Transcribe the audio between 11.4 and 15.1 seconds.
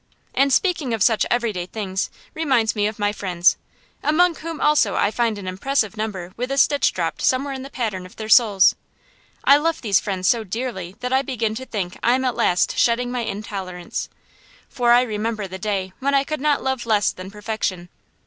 to think I am at last shedding my intolerance; for I